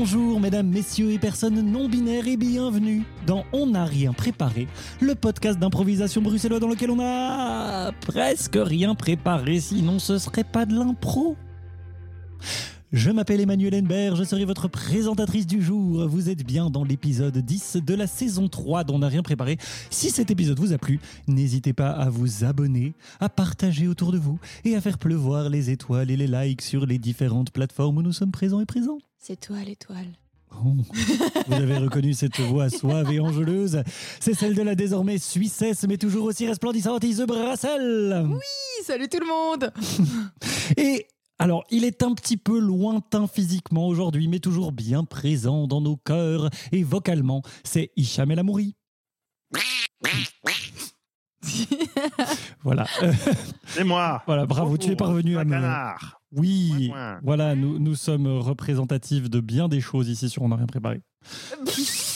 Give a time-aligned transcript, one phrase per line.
[0.00, 4.66] Bonjour mesdames, messieurs et personnes non binaires et bienvenue dans On n'a rien préparé,
[4.98, 10.64] le podcast d'improvisation bruxellois dans lequel on a presque rien préparé, sinon ce serait pas
[10.64, 11.36] de l'impro.
[12.92, 16.08] Je m'appelle Emmanuel Henbert, je serai votre présentatrice du jour.
[16.08, 19.58] Vous êtes bien dans l'épisode 10 de la saison 3 dont on n'a rien préparé.
[19.90, 20.98] Si cet épisode vous a plu,
[21.28, 25.70] n'hésitez pas à vous abonner, à partager autour de vous et à faire pleuvoir les
[25.70, 28.98] étoiles et les likes sur les différentes plateformes où nous sommes présents et présents.
[29.18, 30.08] C'est toi l'étoile.
[30.52, 30.74] Oh,
[31.46, 33.84] vous avez reconnu cette voix suave et angeleuse.
[34.18, 38.26] C'est celle de la désormais Suissesse, mais toujours aussi resplendissante Ise Brassel.
[38.28, 39.72] Oui, salut tout le monde
[40.76, 41.06] Et
[41.40, 45.96] alors, il est un petit peu lointain physiquement aujourd'hui, mais toujours bien présent dans nos
[45.96, 47.40] cœurs et vocalement.
[47.64, 48.76] C'est Hicham El Amouri.
[52.62, 52.86] voilà.
[53.68, 54.22] C'est moi.
[54.26, 55.50] voilà, bravo, tu es parvenu à un me.
[55.52, 56.20] canard.
[56.30, 60.66] Oui, voilà, nous, nous sommes représentatifs de bien des choses ici sur On n'a rien
[60.66, 61.00] préparé.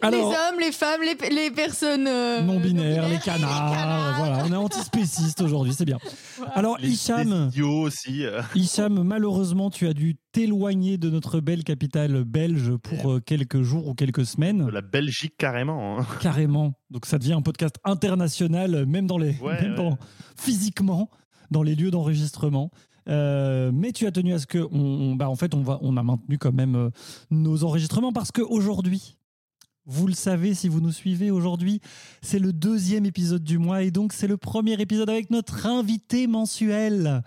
[0.00, 4.52] Alors- Les hommes, les femmes, les, les personnes euh, non binaires, les canards, voilà, on
[4.52, 5.98] est antispécistes aujourd'hui, c'est bien.
[6.54, 7.50] Alors, Les, Hicham.
[7.54, 8.24] les aussi.
[8.24, 8.40] euh.
[8.54, 13.88] Hicham, malheureusement, tu as dû t'éloigner de notre belle capitale belge pour euh, quelques jours
[13.88, 15.98] ou quelques de semaines, la Belgique carrément.
[16.00, 16.06] hein.
[16.20, 16.72] carrément.
[16.90, 19.76] Donc ça devient un podcast international, même dans les, Ouais, même ouais.
[19.76, 19.98] dans-
[20.36, 21.10] physiquement,
[21.50, 22.70] dans les lieux d'enregistrement.
[23.08, 25.78] Euh, mais tu as tenu à ce que, on, on- bah, en fait, on va,
[25.82, 26.90] on a maintenu quand même euh,
[27.30, 29.16] nos enregistrements parce qu'aujourd'hui,
[29.84, 31.80] vous le savez si vous nous suivez aujourd'hui,
[32.20, 36.26] c'est le deuxième épisode du mois et donc c'est le premier épisode avec notre invité
[36.26, 37.22] mensuel.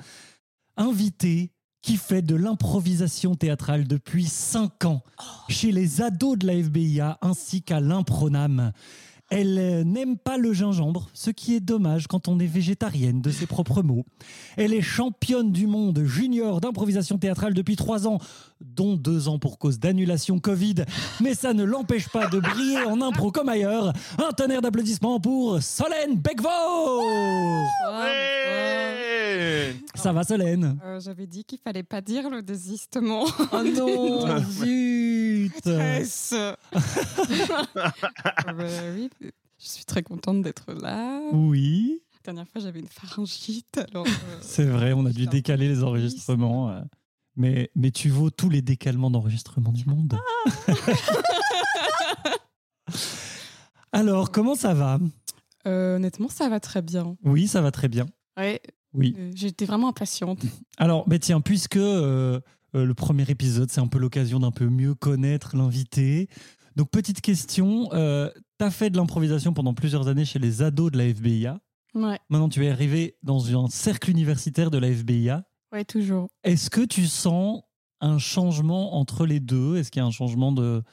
[0.77, 5.03] Invité qui fait de l'improvisation théâtrale depuis 5 ans
[5.49, 8.71] chez les ados de la FBIA ainsi qu'à l'Impronam.
[9.37, 13.31] Elle euh, n'aime pas le gingembre, ce qui est dommage quand on est végétarienne de
[13.31, 14.05] ses propres mots.
[14.55, 18.19] Elle est championne du monde junior d'improvisation théâtrale depuis trois ans,
[18.61, 20.85] dont deux ans pour cause d'annulation Covid.
[21.19, 23.91] Mais ça ne l'empêche pas de briller en impro comme ailleurs.
[24.25, 27.01] Un tonnerre d'applaudissements pour Solène Becvaux
[27.91, 29.75] Ouais.
[29.95, 30.77] Ça va Solène?
[30.85, 33.25] Euh, J'avais dit qu'il fallait pas dire le désistement.
[33.51, 34.25] Oh non
[35.67, 36.03] Euh,
[38.95, 39.09] oui,
[39.59, 41.21] je suis très contente d'être là.
[41.31, 43.79] Oui, La dernière fois, j'avais une pharyngite.
[43.91, 46.71] Alors, euh, c'est vrai, on a dû décaler les enregistrements.
[46.71, 46.81] euh.
[47.37, 50.17] Mais, mais tu vaux tous les décalements d'enregistrement du monde.
[53.91, 54.99] Alors, comment ça va?
[55.67, 57.15] Euh, honnêtement, ça va très bien.
[57.23, 58.05] Oui, ça va très bien.
[58.37, 58.61] Ouais,
[58.93, 59.15] Oui.
[59.33, 60.39] j'étais vraiment impatiente.
[60.77, 61.77] Alors, mais tiens, puisque
[62.83, 66.27] le premier épisode, c'est un peu l'occasion d'un peu mieux connaître l'invité.
[66.75, 70.91] Donc, petite question, euh, tu as fait de l'improvisation pendant plusieurs années chez les ados
[70.91, 71.59] de la FBIA.
[71.93, 75.45] Ouais, Maintenant, tu es arrivé dans un cercle universitaire de la FBIA.
[75.71, 76.27] ouais, toujours.
[76.43, 77.61] Est-ce que tu sens
[78.01, 79.77] un changement entre les deux?
[79.77, 80.83] Est-ce qu'il y a un changement de,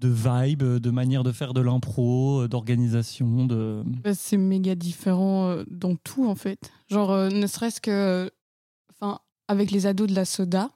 [0.00, 3.82] de vibe, de manière de faire de l'impro, d'organisation de...
[4.04, 6.58] Bah, c'est méga différent euh, dans tout, en fait.
[6.90, 8.30] Genre, euh, ne serait-ce que.
[8.92, 10.68] Enfin, avec les ados de la soda,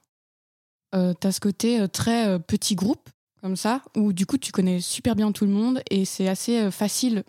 [0.95, 3.09] euh, t'as ce côté euh, très euh, petit groupe,
[3.41, 6.59] comme ça, où du coup, tu connais super bien tout le monde et c'est assez
[6.59, 7.23] euh, facile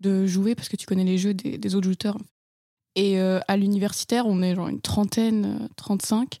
[0.00, 2.18] de jouer parce que tu connais les jeux des, des autres joueurs.
[2.96, 6.38] Et à l'universitaire, on est genre une trentaine, euh, 35.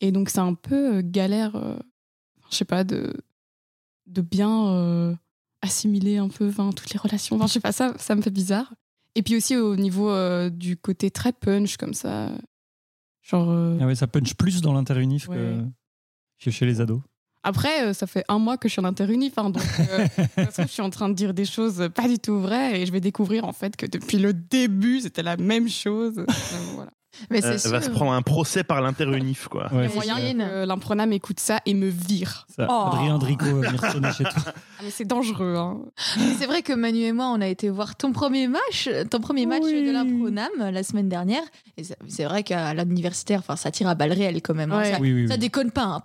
[0.00, 1.52] Et donc, c'est un peu galère,
[2.50, 3.12] je sais pas, de,
[4.08, 5.16] de bien
[5.60, 7.36] assimiler un peu enfin, toutes les relations.
[7.36, 8.74] Enfin, je sais pas, ça, ça me fait bizarre.
[9.14, 12.30] Et puis aussi au niveau euh, du côté très punch, comme ça.
[13.22, 13.48] Genre.
[13.50, 15.36] euh, Ah ouais, ça punch plus dans l'interunif Ouais.
[15.36, 15.64] que
[16.50, 17.00] chez les ados.
[17.44, 20.44] Après, euh, ça fait un mois que je suis en interunif, hein, donc euh, de
[20.44, 22.86] toute façon, je suis en train de dire des choses pas du tout vraies et
[22.86, 26.24] je vais découvrir en fait que depuis le début, c'était la même chose.
[26.74, 26.90] Voilà.
[27.30, 29.64] Mais Euh, c'est va se prendre un procès par l'interunif, quoi.
[29.64, 32.46] Ouais, Il y a c'est moyen que l'impronam écoute ça et me vire.
[32.56, 32.66] ça.
[32.70, 32.88] Oh.
[32.92, 34.32] Adrien Dricot va venir sonner chez toi.
[34.82, 35.54] Ah, mais c'est dangereux.
[35.56, 35.78] Hein.
[36.38, 39.46] C'est vrai que Manu et moi, on a été voir ton premier match, ton premier
[39.46, 39.86] match Oui.
[39.86, 41.42] de l'impronam la semaine dernière.
[41.76, 44.72] Et c'est- vrai qu'à l'universitaire, enfin, ça tire à balles réelles quand même.
[44.72, 44.78] hein.
[44.78, 44.92] Ouais.
[44.92, 45.38] Ça, Oui, oui, ça oui.
[45.40, 45.84] déconne pas.
[45.84, 46.02] hein.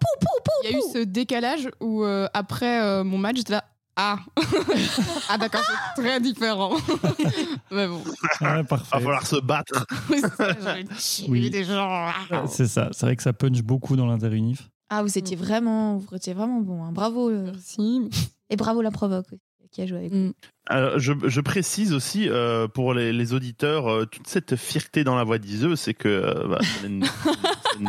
[0.63, 3.63] Il y a eu ce décalage où euh, après euh, mon match, j'étais là.
[3.99, 4.19] Ah,
[5.29, 5.61] ah d'accord,
[5.95, 6.75] c'est très différent.
[7.71, 8.01] mais bon,
[8.41, 9.85] Ah, Va falloir se battre.
[10.09, 11.49] Oui, c'est ça, j'avais tué Oui.
[11.49, 11.87] des gens.
[12.29, 14.69] Ah, C'est ça, c'est vrai que ça punch beaucoup dans l'interunif.
[14.89, 16.83] Ah, vous étiez vraiment, vous étiez vraiment bon.
[16.83, 16.91] hein.
[16.91, 17.29] Bravo.
[17.29, 17.51] euh.
[17.51, 18.09] Merci.
[18.49, 20.17] Et bravo la provoque aussi, qui a joué avec vous.
[20.27, 20.33] Mm.
[20.67, 25.15] Alors, je, je précise aussi euh, pour les, les auditeurs, euh, toute cette fierté dans
[25.15, 26.59] la voix d'Iseux, c'est que euh, bah,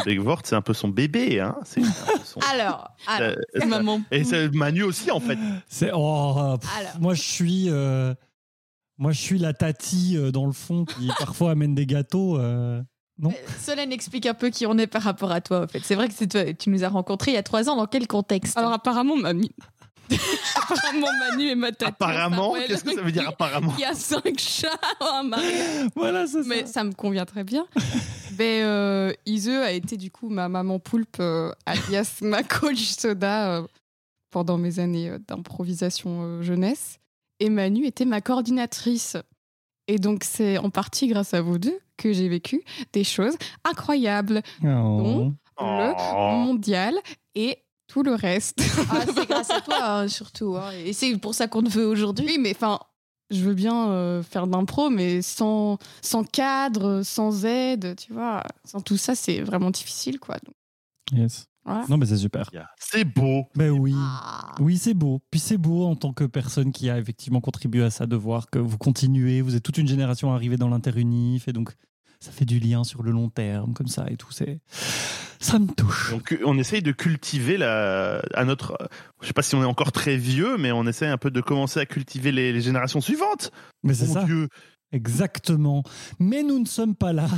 [0.05, 1.41] Begvort, c'est un peu son bébé.
[1.41, 1.57] Hein.
[1.65, 1.83] C'est
[2.25, 4.01] son- Alors, alors, Euh, Maman.
[4.11, 5.39] Et c'est Manu aussi, en fait.
[5.69, 6.71] C'est oh, pff,
[7.01, 8.15] moi je suis euh,
[8.99, 12.39] moi je suis la tati euh, dans le fond qui parfois amène des gâteaux.
[12.39, 12.83] euh.
[13.21, 13.33] Non?
[13.61, 15.81] Solène explique un peu qui on est par rapport à toi, en fait.
[15.83, 17.75] C'est vrai que c'est toi, tu nous as rencontrés il y a trois ans.
[17.75, 18.57] Dans quel contexte?
[18.57, 19.49] Alors apparemment, Manu...
[20.57, 21.89] apparemment, Manu et ma tante.
[21.89, 24.69] Apparemment, qu'est-ce que ça veut dire apparemment Il y a cinq chats
[25.01, 25.89] en mariage.
[25.97, 26.75] Voilà, c'est Mais ça.
[26.75, 27.67] ça me convient très bien.
[28.39, 33.57] Ben, euh, Ise a été du coup ma maman poulpe, euh, alias ma coach soda
[33.59, 33.67] euh,
[34.31, 36.99] pendant mes années euh, d'improvisation euh, jeunesse.
[37.41, 39.17] Et Manu était ma coordinatrice.
[39.87, 42.63] Et donc, c'est en partie grâce à vous deux que j'ai vécu
[42.93, 44.67] des choses incroyables, Oh.
[44.67, 46.31] le Oh.
[46.31, 46.95] mondial
[47.35, 47.59] et
[47.89, 48.61] tout le reste.
[48.91, 50.57] Ah, c'est grâce à toi, hein, surtout.
[50.57, 50.71] hein.
[50.85, 52.27] Et c'est pour ça qu'on te veut aujourd'hui.
[52.27, 52.79] Oui, mais enfin,
[53.31, 58.43] je veux bien euh, faire de l'impro, mais sans, sans cadre, sans aide, tu vois.
[58.65, 60.37] Sans tout ça, c'est vraiment difficile, quoi.
[60.45, 60.55] Donc,
[61.13, 61.47] Yes.
[61.65, 61.87] voilà.
[61.89, 62.51] Non, mais c'est super.
[62.79, 63.45] C'est beau.
[63.55, 63.95] Ben oui.
[63.97, 64.55] Ah.
[64.61, 65.21] Oui, c'est beau.
[65.31, 68.51] Puis c'est beau en tant que personne qui a effectivement contribué à ça, de voir
[68.51, 71.73] que vous continuez, vous êtes toute une génération arrivée dans l'interunif, et donc
[72.21, 74.33] ça fait du lien sur le long terme, comme ça et tout.
[74.33, 74.61] C'est
[75.41, 76.11] Ça me touche.
[76.11, 78.77] Donc on essaye de cultiver la, à notre,
[79.21, 81.41] je sais pas si on est encore très vieux, mais on essaye un peu de
[81.41, 83.53] commencer à cultiver les, les générations suivantes.
[83.83, 84.25] Mais c'est ça.
[84.25, 84.49] Dieu.
[84.93, 85.83] Exactement.
[86.19, 87.29] Mais nous ne sommes pas là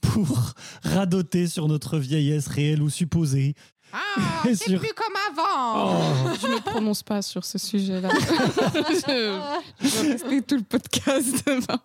[0.00, 0.52] pour
[0.82, 3.54] radoter sur notre vieillesse réelle ou supposée.
[3.92, 6.28] Ah, c'est Sur- plus comme avant Oh.
[6.40, 8.08] Je me prononce pas sur ce sujet-là.
[8.18, 9.38] je,
[9.80, 11.80] je vais rester tout le podcast demain.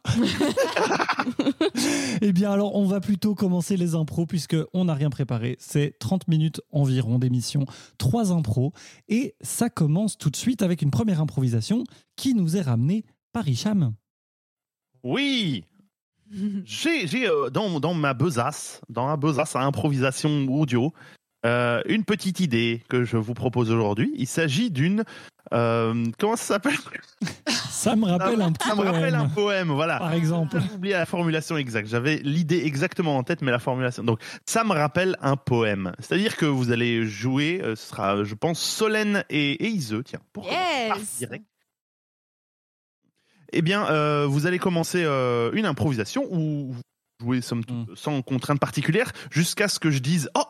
[2.22, 5.56] Eh bien, alors, on va plutôt commencer les impros puisque on n'a rien préparé.
[5.60, 7.66] C'est 30 minutes environ d'émission,
[7.98, 8.72] trois impros.
[9.10, 11.84] Et ça commence tout de suite avec une première improvisation
[12.16, 13.94] qui nous est ramenée par Hicham.
[15.04, 15.64] Oui.
[16.66, 20.92] J'ai, j'ai euh, dans, dans ma besace, dans ma besace à improvisation audio,
[21.46, 24.12] euh, une petite idée que je vous propose aujourd'hui.
[24.18, 25.04] Il s'agit d'une,
[25.54, 26.76] euh, comment ça s'appelle?
[27.46, 30.00] Ça me rappelle un petit Ça me rappelle un poème, voilà.
[30.00, 30.60] par exemple.
[30.60, 31.88] J'ai oublié la formulation exacte.
[31.88, 34.04] J'avais l'idée exactement en tête, mais la formulation.
[34.04, 35.92] Donc, ça me rappelle un poème.
[36.00, 40.04] C'est-à-dire que vous allez jouer, euh, ce sera, je pense, Solène et, et Iseux.
[40.04, 41.18] Tiens, pour Yes.
[41.20, 41.46] direct.
[43.54, 46.82] Eh bien, euh, vous allez commencer euh, une improvisation où vous
[47.22, 50.44] jouez somme toute, sans contrainte particulière jusqu'à ce que je dise Oh,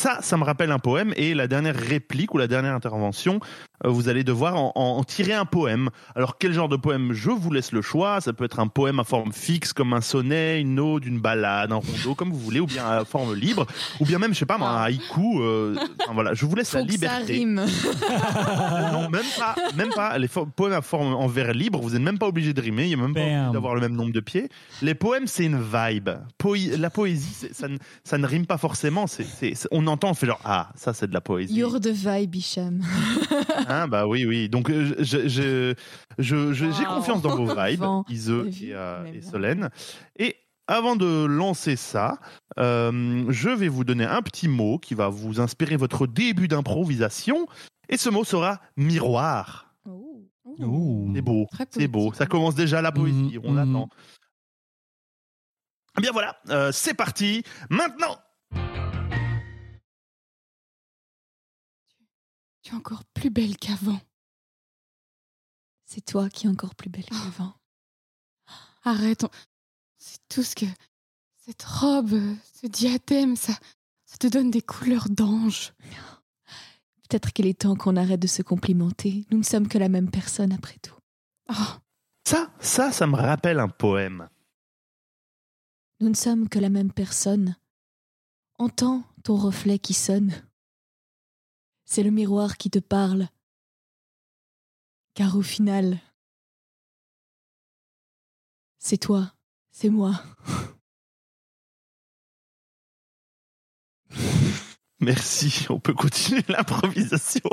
[0.00, 1.12] ça, ça me rappelle un poème.
[1.16, 3.38] Et la dernière réplique ou la dernière intervention,
[3.84, 5.90] vous allez devoir en, tirer un poème.
[6.14, 7.12] Alors, quel genre de poème?
[7.12, 8.20] Je vous laisse le choix.
[8.20, 11.72] Ça peut être un poème à forme fixe, comme un sonnet, une ode, une balade,
[11.72, 13.66] un rondeau, comme vous voulez, ou bien à forme libre,
[14.00, 15.40] ou bien même, je sais pas, un haïku.
[15.42, 17.32] euh, enfin, voilà, je vous laisse Faut la que ça liberté.
[17.34, 17.64] rime.
[18.92, 20.18] non, même pas, même pas.
[20.18, 22.88] Les poèmes à forme en vers libre, vous n'êtes même pas obligé de rimer, il
[22.88, 24.48] n'y a même pas obligé d'avoir le même nombre de pieds.
[24.82, 26.10] Les poèmes, c'est une vibe.
[26.78, 29.06] La poésie, ça, ne, ça ne rime pas forcément.
[29.06, 31.54] C'est- on entend, on fait genre ah, ça c'est de la poésie.
[31.54, 32.82] You're the vibe, Hicham.
[33.70, 34.48] Hein, bah oui, oui.
[34.48, 35.74] Donc euh, je, je,
[36.18, 36.94] je- je- j'ai Wow.
[36.96, 39.22] confiance dans vos vibes, vu, et, euh, et.
[39.22, 39.70] Solène.
[40.18, 40.36] Et
[40.66, 42.18] avant de lancer ça,
[42.58, 47.46] euh, je vais vous donner un petit mot qui va vous inspirer votre début d'improvisation.
[47.88, 49.74] Et ce mot sera miroir.
[49.88, 50.26] Oh.
[51.14, 52.12] C'est beau, c'est beau.
[52.12, 53.58] Ça commence déjà la poésie, Mhm, on mhm.
[53.58, 53.88] attend.
[55.98, 57.42] Eh bien voilà, euh, c'est parti.
[57.68, 58.16] Maintenant,
[62.70, 64.00] Tu es encore plus belle qu'avant.
[65.86, 67.52] C'est toi qui es encore plus belle qu'avant.
[68.84, 69.30] Arrête, on-
[69.98, 70.66] c'est tout ce que.
[71.44, 72.14] Cette robe,
[72.60, 73.52] ce diadème, ça,
[74.04, 75.72] ça te donne des couleurs d'ange.
[77.08, 79.24] Peut-être qu'il est temps qu'on arrête de se complimenter.
[79.32, 80.94] Nous ne sommes que la même personne après tout.
[81.48, 81.54] Oh,
[82.24, 84.28] ça, ça, ça me rappelle un poème.
[85.98, 87.56] Nous ne sommes que la même personne.
[88.58, 90.32] Entends ton reflet qui sonne.
[91.92, 93.26] C'est le miroir qui te parle.
[95.14, 95.98] Car au final,
[98.78, 99.34] c'est toi,
[99.72, 100.22] c'est moi.
[105.00, 107.50] Merci, on peut continuer l'improvisation.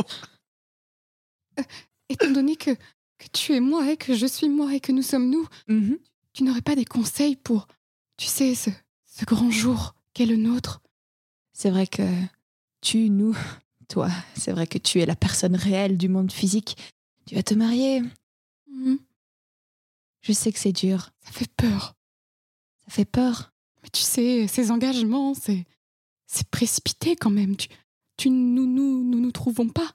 [2.07, 2.75] étant donné que,
[3.17, 5.97] que tu es moi et que je suis moi et que nous sommes nous, Mhm.
[6.33, 7.67] tu n'aurais pas des conseils pour,
[8.17, 8.69] tu sais, ce,
[9.05, 10.83] ce grand jour qu'est le nôtre?
[11.53, 12.03] C'est vrai que
[12.81, 13.35] tu, nous,
[13.87, 16.77] toi, c'est vrai que tu es la personne réelle du monde physique.
[17.25, 18.01] Tu vas te marier.
[18.71, 18.99] Mhm.
[20.21, 21.11] Je sais que c'est dur.
[21.21, 21.95] Ça fait peur.
[22.85, 23.53] Ça fait peur.
[23.83, 25.65] Mais tu sais, ces engagements, c'est,
[26.25, 27.55] c'est précipité quand même.
[27.55, 27.69] Tu,
[28.17, 29.91] tu nous, nous, nous nous trouvons pas.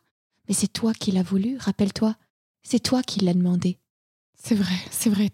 [0.49, 2.16] Mais c'est toi qui l'as voulu, rappelle-toi.
[2.62, 3.78] C'est toi qui l'as demandé.
[4.34, 5.30] C'est vrai, c'est vrai.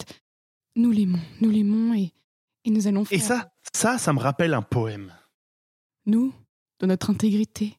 [0.76, 2.12] Nous l'aimons, nous l'aimons et,
[2.64, 3.18] et nous allons faire.
[3.18, 5.14] Et ça, ça, ça me rappelle un poème.
[6.06, 6.32] Nous,
[6.80, 7.77] de notre intégrité.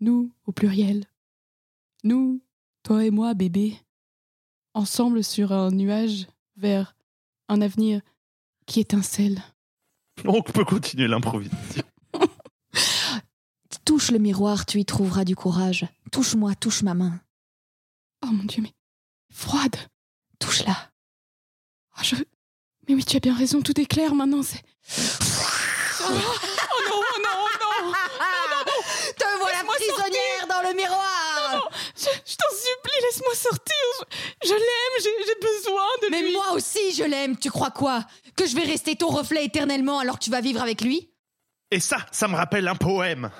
[0.00, 1.04] Nous, au pluriel.
[2.04, 2.40] Nous,
[2.82, 3.78] toi et moi, bébé.
[4.74, 6.26] Ensemble sur un nuage
[6.56, 6.94] vers
[7.48, 8.00] un avenir
[8.66, 9.42] qui étincelle.
[10.24, 11.82] On peut continuer l'improvisation.
[13.84, 15.86] Touche le miroir, tu y trouveras du courage.
[16.12, 17.20] Touche-moi, touche ma main.
[18.22, 18.72] Oh mon dieu, mais
[19.32, 19.76] froide.
[20.38, 20.76] Touche-la.
[21.96, 22.16] Oh, je...
[22.88, 24.62] Mais oui, tu as bien raison, tout est clair maintenant, c'est...
[26.02, 26.18] Oh, non,
[26.92, 27.46] oh non
[29.18, 33.74] Te voilà prisonnière dans le miroir Je, je t'en supplie, laisse-moi sortir.
[34.42, 36.32] Je, je l'aime, j'ai besoin de Mais lui.
[36.32, 37.36] moi aussi, je l'aime.
[37.38, 38.04] Tu crois quoi?
[38.36, 41.10] Que je vais rester ton reflet éternellement alors que tu vas vivre avec lui?
[41.70, 43.30] Et ça, ça me rappelle un poème.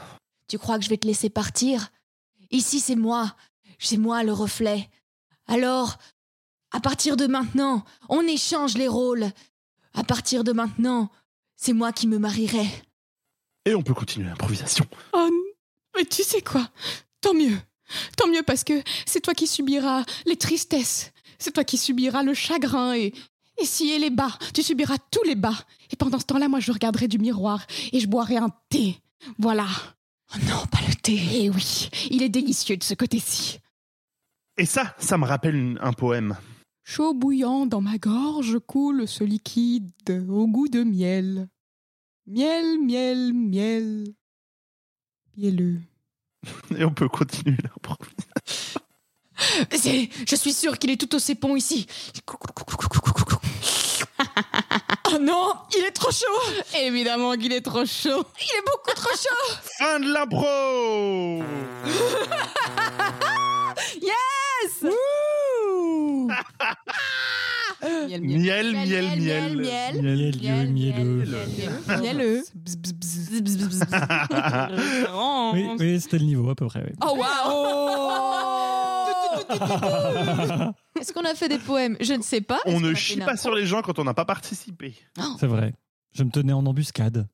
[0.48, 1.90] Tu crois que je vais te laisser partir?
[2.50, 3.34] Ici, c'est moi.
[3.78, 4.88] C'est moi le reflet.
[5.46, 5.96] Alors,
[6.72, 9.30] à partir de maintenant, on échange les rôles.
[9.94, 11.10] À partir de maintenant,
[11.56, 12.66] c'est moi qui me marierai.
[13.64, 14.86] Et on peut continuer l'improvisation.
[15.12, 15.28] Oh,
[15.96, 16.68] mais tu sais quoi?
[17.20, 17.58] Tant mieux.
[18.16, 21.12] Tant mieux parce que c'est toi qui subiras les tristesses.
[21.38, 23.12] C'est toi qui subiras le chagrin et,
[23.60, 24.38] et si et les bas.
[24.54, 25.64] Tu subiras tous les bas.
[25.90, 28.98] Et pendant ce temps-là, moi, je regarderai du miroir et je boirai un thé.
[29.38, 29.66] Voilà.
[30.34, 31.18] Oh non, pas le thé.
[31.42, 33.58] Et oui, il est délicieux de ce côté-ci.
[34.56, 36.36] Et ça, ça me rappelle un poème.
[36.84, 39.92] Chaud bouillant dans ma gorge coule ce liquide
[40.28, 41.48] au goût de miel.
[42.26, 44.14] Miel, miel, miel.
[45.36, 45.80] Mielleux.
[46.76, 48.80] Et on peut continuer l'improvisation.
[50.28, 51.86] Je suis sûre qu'il est tout aussi bon ici.
[55.12, 56.62] Oh non, il est trop chaud.
[56.78, 58.24] Évidemment qu'il est trop chaud.
[58.40, 59.56] Il est beaucoup trop chaud.
[59.78, 61.42] Fin de l'impro
[68.18, 70.02] Miel, Miel, miel, miel, miel.
[70.02, 70.34] miel.
[70.42, 73.84] Miel, miel, bzz.
[75.14, 75.50] Oh.
[75.54, 76.92] Oui, oui c'était le niveau à peu près.
[77.02, 77.90] Oh waouh
[81.00, 81.96] Est-ce qu'on a fait des poèmes?
[82.00, 82.58] Je ne sais pas.
[82.66, 84.94] On ne chie pas sur les gens quand on n'a pas participé.
[85.38, 85.74] C'est vrai.
[86.12, 87.28] Je me tenais en embuscade.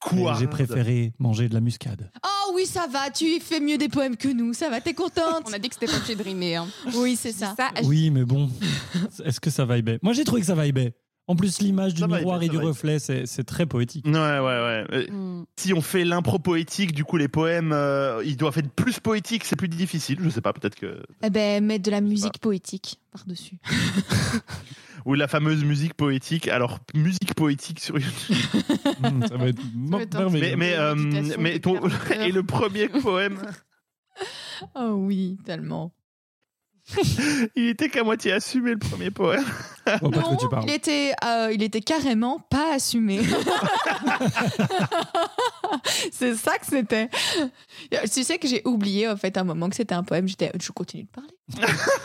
[0.00, 0.36] Quoi?
[0.38, 2.10] J'ai préféré manger de la muscade.
[2.24, 3.10] Oh oui, ça va.
[3.10, 4.52] Tu fais mieux des poèmes que nous.
[4.52, 4.80] Ça va.
[4.80, 6.56] T'es contente On a dit que c'était pas de rimer.
[6.56, 6.66] Hein.
[6.94, 7.54] Oui, c'est ça.
[7.56, 8.50] Ça, Oui, mais bon,
[9.24, 10.94] est-ce que ça vibait Moi, j'ai trouvé que ça vibait.
[11.26, 14.04] En plus, l'image du Ça miroir et ça du reflet, c'est c'est très poétique.
[14.06, 14.84] Ouais, ouais, ouais.
[14.92, 15.44] Euh, Hmm.
[15.56, 19.44] Si on fait l'impro poétique, du coup, les poèmes, euh, ils doivent être plus poétiques,
[19.44, 20.18] c'est plus difficile.
[20.22, 21.02] Je sais pas, peut-être que.
[21.22, 23.56] Eh ben, mettre de la musique poétique par-dessus.
[25.06, 26.48] Ou la fameuse musique poétique.
[26.48, 28.36] Alors, musique poétique sur YouTube.
[29.00, 30.56] Mmh, ça va être va être Mais, merveilleux.
[30.56, 30.94] mais, euh,
[31.38, 31.78] mais ton...
[32.20, 33.38] Et le premier poème,
[34.74, 35.92] Oh oui, tellement.
[37.56, 39.44] il était qu'à moitié assumé, le premier poème.
[39.84, 43.20] Quoi tu il était, euh, il était carrément pas assumé.
[46.12, 47.08] c'est ça que c'était.
[48.12, 50.26] Tu sais que j'ai oublié en fait un moment que c'était un poème.
[50.28, 51.30] J'étais, je continue de parler.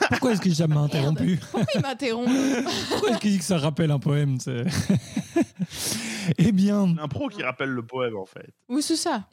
[0.09, 2.29] Pourquoi est-ce qu'il jamais interrompu Pourquoi il m'interrompt
[2.89, 4.37] Pourquoi est-ce qu'il dit que ça rappelle un poème
[6.37, 8.53] Eh bien, L'impro qui rappelle le poème, en fait.
[8.67, 9.27] Oui, c'est ça.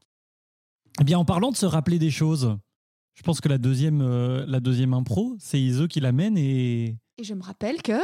[1.01, 2.57] eh bien, en parlant de se rappeler des choses,
[3.15, 7.25] je pense que la deuxième, euh, la deuxième impro, c'est Iso qui l'amène et Et
[7.25, 7.99] je me rappelle que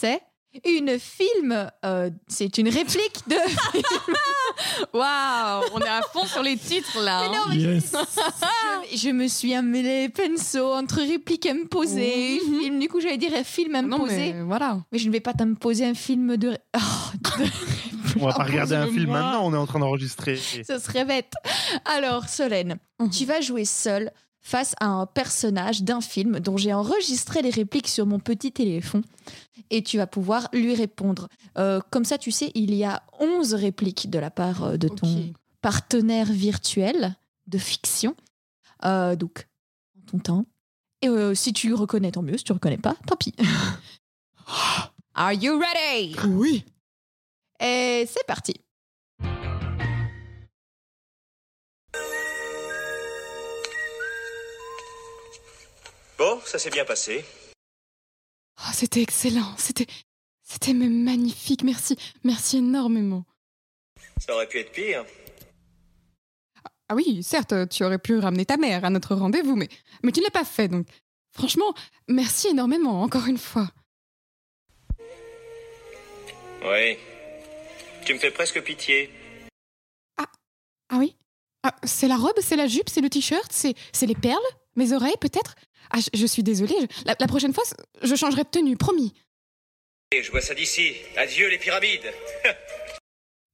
[0.00, 0.22] c'est
[0.64, 1.70] une film.
[1.84, 3.36] euh, c'est une réplique de.
[4.92, 7.20] Waouh, on est à fond sur les titres là.
[7.20, 7.28] Hein.
[7.32, 7.92] non, mais yes.
[8.92, 12.40] je, je me suis emmêlé les pinceaux entre répliques imposées.
[12.46, 12.60] Mhm.
[12.60, 14.32] Film, du coup, j'allais dire film Non, imposé.
[14.34, 14.80] mais voilà.
[14.92, 16.56] Mais je ne vais pas t'imposer un film de.
[16.76, 16.80] Oh,
[17.38, 20.36] de- On va pas regarder un film maintenant, on est en train d'enregistrer.
[20.36, 21.32] Ce serait bête.
[21.84, 22.78] Alors, Solène,
[23.16, 24.10] tu vas jouer seule
[24.48, 29.02] face à un personnage d'un film dont j'ai enregistré les répliques sur mon petit téléphone
[29.68, 31.28] et tu vas pouvoir lui répondre.
[31.58, 34.88] Euh, comme ça, tu sais, il y a 11 répliques de la part euh, de
[34.88, 37.14] ton partenaire virtuel
[37.46, 38.16] de fiction.
[38.86, 39.46] Euh, donc,
[39.98, 40.46] en ton temps.
[41.02, 42.38] Et euh, si tu reconnais, tant mieux.
[42.38, 43.34] Si tu reconnais pas, tant pis.
[45.14, 46.16] Are you ready?
[46.26, 46.64] Oui.
[47.60, 48.54] Et c'est parti.
[56.18, 57.24] Bon, ça s'est bien passé.
[58.58, 59.56] Oh, c'était excellent.
[59.56, 59.86] C'était,
[60.42, 61.62] c'était même magnifique.
[61.62, 63.24] Merci, merci énormément.
[64.18, 65.04] Ça aurait pu être pire.
[66.88, 69.68] Ah oui, certes, tu aurais pu ramener ta mère à notre rendez-vous, mais,
[70.02, 70.86] mais tu ne l'as pas fait, donc
[71.32, 71.74] franchement,
[72.08, 73.68] merci énormément, encore une fois.
[76.64, 76.96] Oui.
[78.04, 79.10] Tu me fais presque pitié.
[80.16, 81.14] Ah oui
[81.62, 84.40] ah, C'est la robe, c'est la jupe, c'est le t-shirt, c'est les perles,
[84.74, 85.54] mes oreilles peut-être?
[85.90, 87.64] Ah, je, je suis désolée, je- la, la prochaine fois,
[88.02, 89.14] je changerai de tenue, promis.
[90.12, 90.94] Et je vois ça d'ici.
[91.16, 92.12] Adieu les pyramides.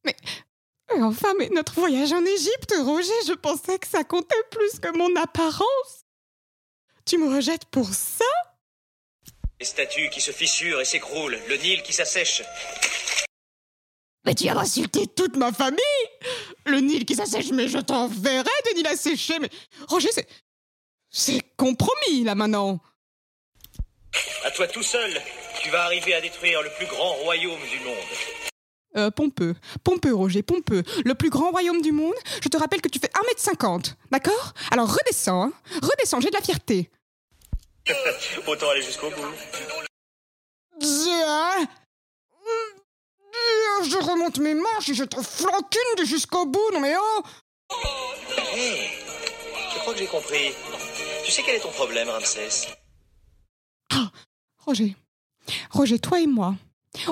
[0.07, 4.95] Euh, Enfin, mais notre voyage en Égypte, Roger, je pensais que ça comptait plus que
[4.97, 6.05] mon apparence.
[7.07, 8.25] Tu me rejettes pour ça?
[9.59, 12.43] Les statues qui se fissurent et s'écroulent, le Nil qui s'assèche.
[14.27, 15.79] Mais tu as insulté toute ma famille
[16.67, 19.49] Le Nil qui s'assèche, mais je t'enverrai des Nils à sécher, mais...
[19.89, 20.29] Roger, c'est...
[21.17, 22.81] C'est compromis, là, maintenant
[24.45, 25.13] À toi tout seul,
[25.63, 27.95] tu vas arriver à détruire le plus grand royaume du monde.
[28.97, 29.55] Euh, pompeux.
[29.85, 30.83] Pompeux, Roger, pompeux.
[31.05, 34.55] Le plus grand royaume du monde, je te rappelle que tu fais 1m50, d'accord?
[34.73, 35.53] Alors redescends, hein.
[35.83, 36.91] redescends, j'ai de la fierté.
[38.49, 39.23] Autant aller jusqu'au bout.
[40.81, 41.69] Tiens.
[43.85, 47.23] Je remonte mes manches et je te flancune jusqu'au bout, non mais oh
[48.57, 48.91] Hé,
[49.73, 50.53] je crois que j'ai compris.
[51.25, 52.69] Tu sais quel est ton problème, Ramsès?
[54.59, 54.95] Roger,
[55.71, 56.55] Roger, toi et moi,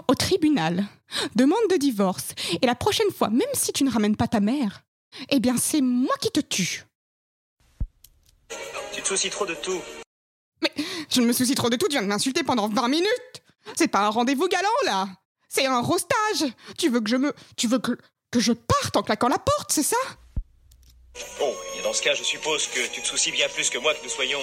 [0.08, 0.86] au tribunal,
[1.34, 2.28] demande de divorce,
[2.60, 4.82] et la prochaine fois, même si tu ne ramènes pas ta mère,
[5.30, 6.84] eh bien c'est moi qui te tue.
[8.94, 9.80] Tu te soucies trop de tout.
[11.10, 13.42] Je ne me soucie trop de tout, tu viens de m'insulter pendant 20 minutes.
[13.76, 15.08] C'est pas un rendez-vous galant, là.
[15.48, 16.44] C'est un rostage.
[16.78, 17.34] Tu veux que je me...
[17.56, 17.98] Tu veux que,
[18.30, 19.96] que je parte en claquant la porte, c'est ça?
[21.38, 23.94] Bon, et dans ce cas, je suppose que tu te soucies bien plus que moi
[23.94, 24.40] que nous soyons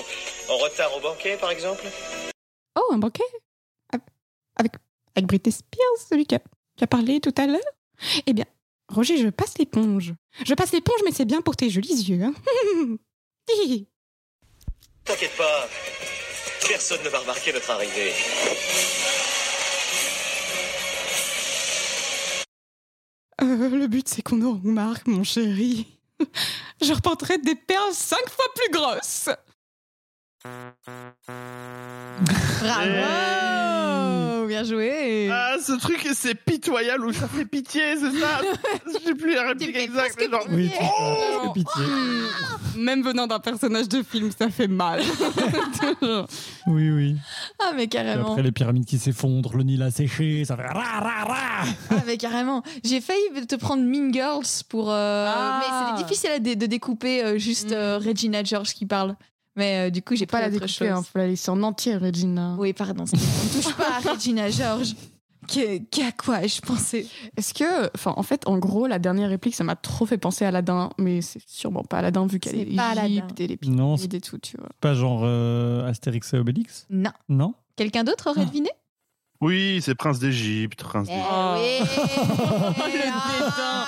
[0.50, 1.86] en retard au banquet, par exemple
[2.76, 3.24] Oh, un banquet?
[4.56, 4.74] Avec,
[5.16, 6.40] avec Britney Spears, celui qui a,
[6.76, 7.60] qui a parlé tout à l'heure?
[8.26, 8.46] Eh bien,
[8.90, 10.14] Roger, je passe l'éponge.
[10.46, 12.24] Je passe l'éponge, mais c'est bien pour tes jolis yeux.
[12.24, 12.34] Hein.
[15.06, 15.68] T'inquiète pas,
[16.68, 18.14] personne ne va remarquer notre arrivée.
[23.42, 25.99] Euh, le but, c'est qu'on en remarque, mon chéri.
[26.82, 29.30] Je reporterai des perles cinq fois plus grosses.
[32.62, 38.42] Bravo Bien joué Ah, ce truc, c'est pitoyable ou ça fait pitié, c'est ça?
[38.88, 40.16] Je sais plus la réplique exacte.
[40.20, 40.86] mais genre- Oui, tu
[41.46, 41.84] Oh pitié.
[42.78, 45.02] Même venant d'un personnage de film, ça fait mal.
[46.68, 47.16] Oui, oui.
[47.60, 48.30] Ah, mais carrément.
[48.32, 51.36] après, les pyramides qui s'effondrent, le Nil a séché, ça fait ra, ra, ra.
[51.90, 52.62] Ah, mais carrément.
[52.84, 54.92] J'ai failli te prendre Mean Girls pour.
[54.92, 55.60] euh, Ah.
[55.60, 55.66] Mais
[55.98, 59.16] c'était difficile de découper euh, juste euh, Regina George qui parle.
[59.56, 60.98] Mais euh, du coup, j'ai pas pas la autre découper, chose.
[61.00, 62.56] hein, faut la laisser en entier, Regina.
[62.58, 63.06] Oui, pardon.
[63.06, 64.96] c'est- On ne touche pas à Regina George.
[65.48, 69.56] Qu'à qu'à quoi je pensais Est-ce que, enfin, en fait, en gros, la dernière réplique,
[69.56, 72.72] ça m'a trop fait penser à Aladdin, mais c'est sûrement pas Aladdin vu qu'elle C'est
[72.72, 72.94] est pas.
[73.06, 74.70] Égypte et les pyramides et tout, tu vois.
[74.80, 76.86] pas genre euh, Astérix et Obélix?
[76.92, 77.10] Non.
[77.30, 77.56] Non?
[77.78, 78.46] Quelqu'un d'autre aurait Ah.
[78.46, 78.70] deviné?
[79.42, 82.00] Oui, c'est Prince d'Égypte, Prince Eh d'Égypte.
[82.76, 83.86] oui le dédain.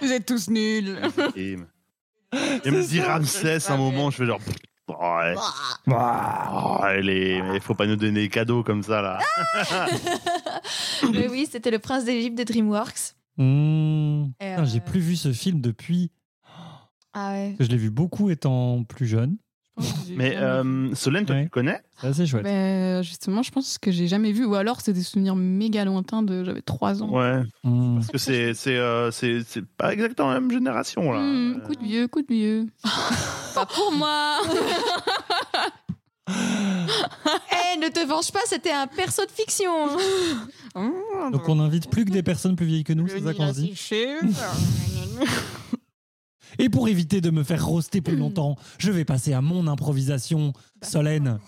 [0.00, 0.98] Vous êtes tous nuls.
[1.36, 1.56] Et
[2.64, 4.40] il me dit Ramsès un moment, je fais genre.
[4.88, 5.34] Ouais.
[5.90, 6.80] Ah.
[6.80, 7.38] Oh, elle est...
[7.54, 9.18] Il faut pas nous donner des cadeaux comme ça là.
[11.12, 13.14] Mais oui, c'était le prince d'Égypte de DreamWorks.
[13.38, 13.42] Et,
[14.38, 16.10] Putain, J'ai euh, plus vu ce film depuis
[17.14, 17.54] Ah ouais.
[17.58, 19.36] que je l'ai vu beaucoup étant plus jeune.
[20.14, 21.44] Mais euh, Solène, toi Ouais.
[21.44, 21.80] tu connais?
[22.00, 22.42] C'est assez chouette.
[22.44, 26.22] Ben, justement, je pense que j'ai jamais vu, ou alors c'est des souvenirs méga lointains
[26.22, 27.08] de j'avais 3 ans.
[27.10, 27.42] Ouais.
[27.64, 27.94] Hmm.
[27.96, 31.20] Parce que c'est c'est euh, c'est c'est pas exactement la même génération là.
[31.20, 32.66] Hmm, Euh, coup de vieux, coup de vieux.
[33.54, 34.38] pas pour moi.
[36.28, 39.70] Eh, ne te venge pas, c'était un perso de fiction.
[41.32, 43.60] Donc on invite plus que des personnes plus vieilles que nous, c'est ça qu'on se
[43.60, 43.74] dit.
[46.58, 50.52] Et pour éviter de me faire roaster plus longtemps, je vais passer à mon improvisation
[50.82, 51.38] solenne.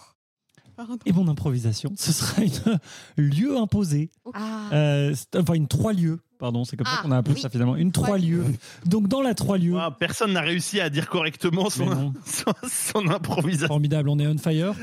[0.77, 0.99] Pardon.
[1.07, 2.79] Et mon improvisation, ce sera une
[3.31, 4.11] lieu imposé.
[4.33, 4.71] Ah.
[4.73, 6.19] Euh, c'est- enfin, une trois lieux.
[6.41, 7.41] Pardon, c'est comme ça Ah, qu'on a appelé oui.
[7.41, 7.77] ça finalement.
[7.77, 8.45] Une Trois trois lieux.
[8.85, 9.75] Donc dans la trois lieux.
[9.77, 12.13] ouais, personne n'a réussi à dire correctement Mais son, non.
[12.27, 13.69] son, son improvisation.
[13.69, 14.75] Formidable, on est on fire.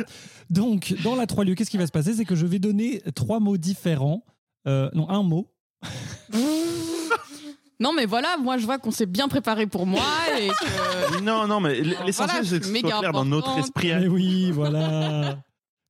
[0.50, 2.14] Donc, dans la trois lieux, qu'est-ce qui va se passer?
[2.14, 4.24] C'est que je vais donner trois mots différents.
[4.68, 5.52] Euh, non, un mot.
[7.82, 10.04] Non, mais voilà, moi je vois qu'on s'est bien préparé pour moi
[10.40, 11.22] et que.
[11.24, 13.90] Non, non, mais l'essentiel voilà, c'est que ce soit clair dans notre esprit.
[13.94, 15.40] Mais oui, voilà.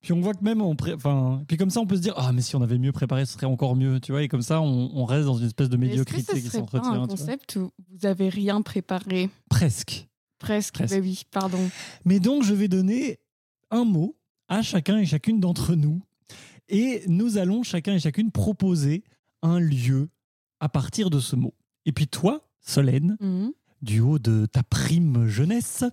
[0.02, 2.16] Puis on voit que même on pré- enfin puis comme ça on peut se dire
[2.18, 4.42] ah mais si on avait mieux préparé ce serait encore mieux tu vois et comme
[4.42, 7.72] ça on, on reste dans une espèce de médiocrité ce qui s'entretient un concept où
[7.92, 9.30] vous avez rien préparé?
[9.48, 10.08] Presque
[10.40, 10.74] Presque.
[10.74, 10.96] Presque.
[10.96, 11.70] Ben oui, pardon.
[12.04, 13.20] mais donc je vais donner
[13.70, 16.02] un mot à chacun et chacune d'entre nous
[16.68, 19.04] et nous allons chacun et chacune proposer
[19.44, 20.10] un lieu
[20.60, 21.54] à partir de ce mot
[21.86, 23.52] et puis toi Solène Mhm.
[23.82, 25.84] du haut de ta prime jeunesse,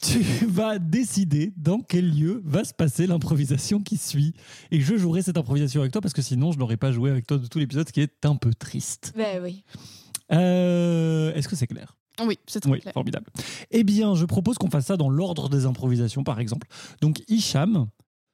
[0.00, 0.18] tu
[0.48, 4.32] vas décider dans quel lieu va se passer l'improvisation qui suit.
[4.70, 7.26] Et je jouerai cette improvisation avec toi parce que sinon je n'aurais pas joué avec
[7.26, 9.12] toi de tout l'épisode, ce qui est un peu triste.
[9.16, 9.62] Ben oui.
[10.32, 11.94] Euh, Est-ce que c'est clair?
[12.24, 12.94] Oui, c'est très Oui, clair.
[12.94, 13.26] formidable.
[13.70, 16.66] Eh bien, je propose qu'on fasse ça dans l'ordre des improvisations, par exemple.
[17.02, 17.88] Donc, Hicham,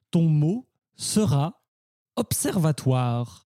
[0.09, 1.61] ton mot sera
[2.15, 3.45] observatoire.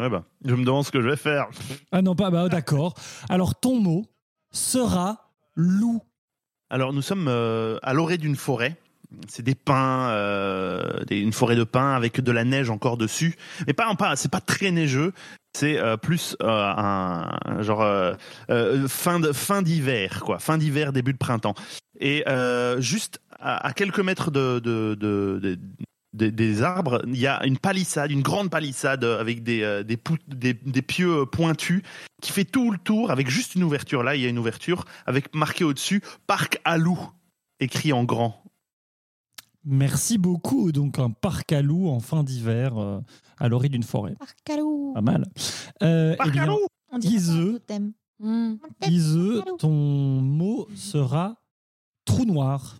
[0.00, 1.48] Ouais, bah, je me demande ce que je vais faire.
[1.92, 2.94] Ah non, pas, bah d'accord.
[3.28, 4.06] Alors, ton mot
[4.50, 6.00] sera loup.
[6.70, 8.76] Alors, nous sommes euh, à l'orée d'une forêt.
[9.28, 13.36] C'est des pins, euh, des- une forêt de pins avec de la neige encore dessus.
[13.66, 15.12] Mais pas, pas c'est pas très neigeux.
[15.52, 17.28] c'est euh, plus un
[17.60, 17.84] genre
[18.86, 21.54] fin de fin d'hiver quoi, fin d'hiver début de printemps.
[21.98, 22.24] Et
[22.78, 25.58] juste à, à quelques mètres de, de, de- de-
[26.12, 29.96] des- des arbres, il y a une palissade, une grande palissade avec des euh, des,
[29.96, 31.82] pou- des, des pieux pointus
[32.20, 34.02] qui fait tout le tour avec juste une ouverture.
[34.02, 36.98] Là, il y a une ouverture avec marqué au-dessus Parc à loup
[37.60, 38.42] écrit en grand.
[39.64, 40.72] Merci beaucoup.
[40.72, 42.98] Donc, un parc à loups en fin d'hiver euh,
[43.38, 44.14] à l'orée d'une forêt.
[44.18, 44.92] Parcalou.
[44.94, 45.26] Pas mal.
[45.82, 46.66] Euh, eh Parc bien, à loup.
[46.92, 47.60] On Iseux.
[48.18, 48.56] Hmm.
[48.88, 51.36] Iseux, ton mot sera
[52.04, 52.78] trou noir.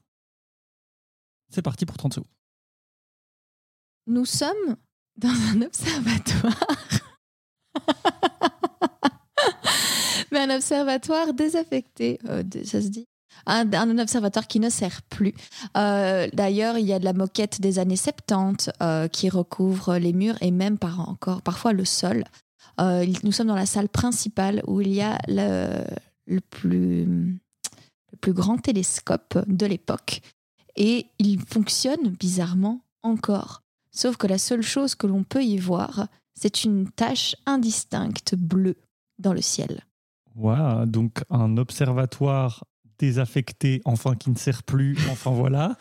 [1.50, 2.28] C'est parti pour 30 secondes.
[4.10, 4.76] Nous sommes
[5.16, 6.66] dans un observatoire.
[10.32, 13.06] Mais un observatoire désaffecté, euh, ça se dit
[13.46, 15.32] un, observatoire qui ne sert plus.
[15.76, 20.12] Euh, D'ailleurs, il y a de la moquette des années 70 euh, qui recouvre les
[20.12, 22.24] murs et même par encore parfois le sol.
[22.78, 29.66] Nous sommes dans la salle principale où il y a le plus grand télescope de
[29.66, 30.22] l'époque.
[30.76, 33.62] Et il fonctionne bizarrement encore.
[34.00, 38.76] Sauf que la seule chose que l'on peut y voir, c'est une tache indistincte bleue
[39.18, 39.84] dans le ciel.
[40.34, 42.64] Voilà, donc un observatoire
[42.98, 45.76] désaffecté, enfin qui ne sert plus, enfin voilà.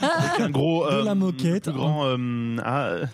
[0.00, 3.06] Avec un gros De la moquette, le plus grand euh, ah, euh.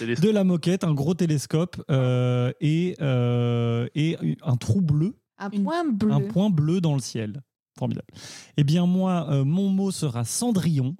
[0.00, 5.62] De la moquette, un gros télescope euh, et, euh, et un trou bleu, Un Une-
[5.62, 6.10] point bleu.
[6.10, 7.40] un point bleu dans le ciel.
[7.78, 8.08] Formidable.
[8.56, 10.96] Eh bien moi, euh, mon mot sera Cendrillon.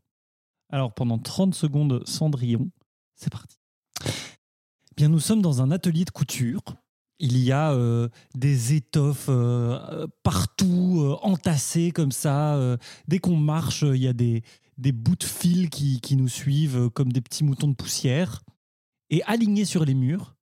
[0.73, 2.71] Alors pendant 30 secondes, Cendrillon.
[3.15, 3.59] C'est parti.
[4.07, 6.63] Eh bien nous sommes dans un atelier de couture.
[7.19, 12.59] Il y a euh, des étoffes euh, euh, partout, entassées comme ça.
[13.07, 14.43] dès qu'on marche, il y a des,
[14.79, 18.43] bouts de fil qui, qui nous suivent comme des petits moutons de poussière.
[19.11, 20.35] Et alignés sur les murs,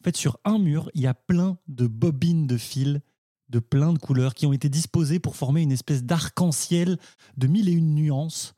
[0.00, 3.02] en fait sur un mur, il y a plein de bobines de fil
[3.48, 6.98] de plein de couleurs qui ont été disposées pour former une espèce d'arc-en-ciel
[7.36, 8.57] de mille et une nuances.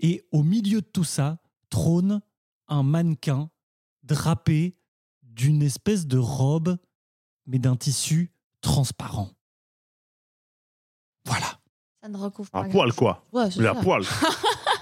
[0.00, 1.38] Et au milieu de tout ça
[1.70, 2.20] trône
[2.68, 3.50] un mannequin
[4.02, 4.76] drapé
[5.22, 6.76] d'une espèce de robe,
[7.46, 9.30] mais d'un tissu transparent.
[11.24, 11.60] Voilà.
[12.02, 12.68] Ça ne recouvre À pas.
[12.68, 13.24] poil quoi.
[13.32, 14.02] Ouais, Mais à poil.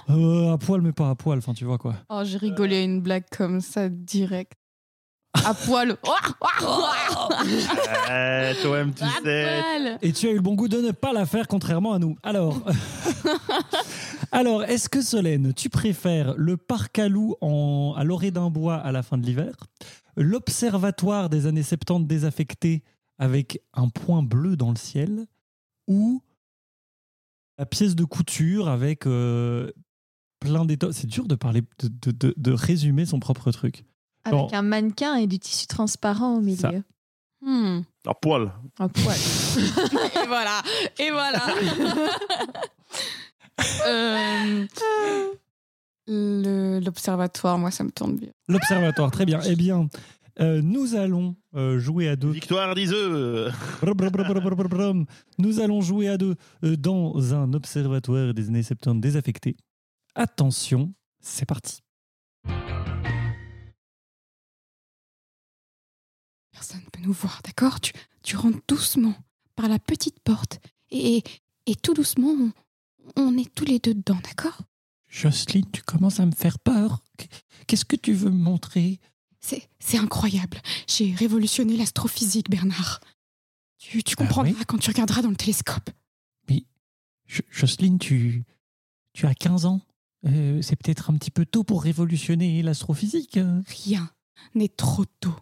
[0.07, 1.95] Euh, à poil, mais pas à poil, enfin tu vois quoi.
[2.11, 4.53] Oh, j'ai rigolé à une blague comme ça direct.
[5.45, 5.97] À poil.
[8.09, 9.61] Eh, toi-même tu À sais.
[9.61, 9.97] poil.
[10.01, 12.17] Et tu as eu le bon goût de ne pas la faire, contrairement à nous.
[12.23, 12.61] Alors,
[14.31, 18.75] alors est-ce que Solène, tu préfères le parc à loups en, à l'orée d'un bois
[18.75, 19.53] à la fin de l'hiver,
[20.15, 22.83] l'observatoire des années 70 désaffecté
[23.17, 25.25] avec un point bleu dans le ciel,
[25.87, 26.21] ou
[27.57, 29.71] la pièce de couture avec euh,
[30.39, 33.85] plein d'étoffes C'est dur de parler, de, de- de- de résumer son propre truc.
[34.25, 34.49] Avec Bon.
[34.51, 36.57] un mannequin et du tissu transparent au milieu.
[36.57, 36.71] Ça.
[37.41, 37.81] Hmm.
[38.07, 38.51] À poil.
[38.79, 39.15] Un poil.
[40.23, 40.61] Et voilà.
[40.99, 41.41] Et voilà.
[43.87, 44.65] Euh,
[46.07, 48.29] le- L'observatoire, moi, ça me tourne bien.
[48.49, 49.39] L'observatoire, très bien.
[49.47, 49.87] Eh bien,
[50.41, 52.31] euh, nous allons euh, jouer à deux.
[52.31, 53.49] Victoire d'Iseux.
[55.37, 56.35] Nous allons jouer à deux
[56.65, 59.55] euh, dans un observatoire des années 70 désaffecté.
[60.15, 61.79] Attention, c'est parti.
[66.55, 67.81] Personne ne peut nous voir, d'accord?
[67.81, 67.91] Tu,
[68.23, 69.13] tu rentres doucement
[69.55, 71.21] par la petite porte et,
[71.65, 72.51] et tout doucement, on,
[73.17, 74.57] on est tous les deux dedans, d'accord?
[75.09, 77.03] Jocelyne, tu commences à me faire peur.
[77.67, 78.99] Qu'est-ce que tu veux me montrer?
[79.79, 80.59] C'est incroyable.
[80.87, 82.99] J'ai révolutionné l'astrophysique, Bernard.
[83.77, 85.89] Tu, tu Ah comprendras quand tu regarderas dans le télescope.
[87.27, 88.43] Jo- Jocelyne, tu,
[89.13, 89.81] tu as 15 ans.
[90.27, 93.37] Euh, c'est peut-être un petit peu tôt pour révolutionner l'astrophysique.
[93.37, 93.61] euh.
[93.85, 94.09] Rien
[94.53, 95.35] n'est trop tôt.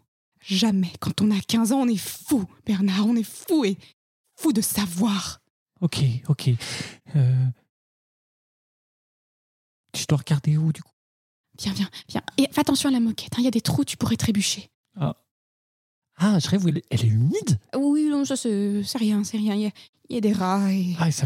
[0.46, 0.92] Jamais.
[1.00, 3.06] Quand on a 15 ans, on est fou, Bernard.
[3.08, 3.78] On est fou et
[4.36, 5.42] fou de savoir.
[5.82, 6.50] Ok, ok.
[7.16, 7.46] Euh,
[9.96, 10.90] Je dois regarder où, du coup?
[11.60, 12.22] Viens, viens, viens.
[12.38, 13.34] Et fais attention à la moquette.
[13.36, 14.70] hein, Il y a des trous, tu pourrais trébucher.
[16.16, 17.60] Ah, je rêve, elle est- elle est humide?
[17.76, 19.56] Oui, non, ça, c'est rien, c'est rien.
[19.56, 19.72] Il y, a,
[20.10, 20.96] il y a des rats et...
[21.00, 21.26] Ah, ça,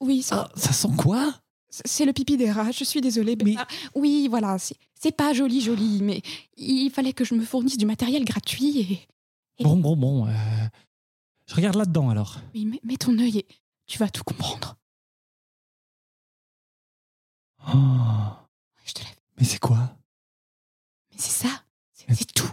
[0.00, 1.40] Oui, ça- ah, ça sent quoi?
[1.84, 2.70] C'est le pipi des rats.
[2.70, 3.66] Je suis désolée, Bernard.
[3.94, 6.22] Oui, voilà, c'est pas joli, joli, mais
[6.56, 8.92] il fallait que je me fournisse du matériel gratuit et...
[9.58, 10.26] et- Bon, bon, bon.
[10.26, 10.32] euh,
[11.46, 12.38] Je regarde là-dedans, alors.
[12.54, 13.46] Oui, mets, mets ton œil et
[13.86, 14.76] tu vas tout comprendre.
[17.68, 17.74] Oh,
[18.84, 19.16] Je te lève.
[19.38, 19.96] mais c'est quoi?
[21.10, 21.62] Mais c'est ça,
[21.92, 22.50] c'est tout.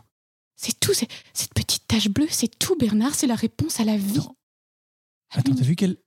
[0.55, 4.17] C'est tout, cette petite tache bleue, c'est tout, Bernard, c'est la réponse à la vie.
[4.19, 4.35] Attends.
[5.31, 5.97] Attends, t'as vu qu'elle...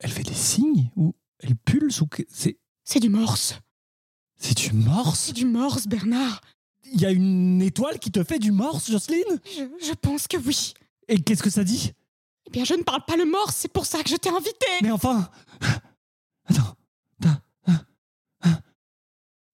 [0.00, 2.22] Elle fait des signes Ou elle pulse ou que...
[2.28, 2.58] C'est...
[2.84, 3.58] C'est du morse.
[4.36, 5.20] C'est du morse?
[5.20, 6.40] C'est du morse, Bernard.
[6.92, 9.40] il y a une étoile qui te fait du morse, Jocelyne?
[9.44, 10.74] Je, je pense que oui.
[11.08, 11.92] Et qu'est-ce que ça dit?
[12.46, 14.66] Eh bien, je ne parle pas le morse, c'est pour ça que je t'ai invité.
[14.82, 15.30] Mais enfin
[16.46, 16.74] Attends.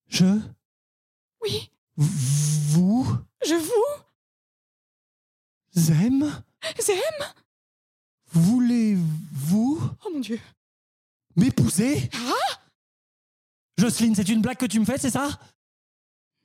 [0.09, 0.41] Je.
[1.43, 3.07] Oui, Vous
[3.47, 3.85] je vous
[5.93, 6.43] aime?
[6.89, 7.27] Aime.
[8.33, 10.39] Voulez-vous Oh mon dieu.
[11.37, 12.11] M'épouser?
[12.15, 12.59] Ah
[13.79, 15.31] Jocelyne, c'est une blague que tu me fais, c'est ça?